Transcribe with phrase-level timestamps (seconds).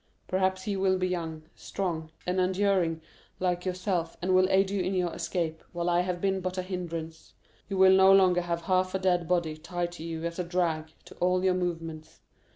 [0.27, 3.03] Perhaps he will be young, strong, and enduring,
[3.39, 6.63] like yourself, and will aid you in your escape, while I have been but a
[6.63, 7.33] hindrance.
[7.69, 10.87] You will no longer have half a dead body tied to you as a drag
[11.05, 12.19] to all your movements.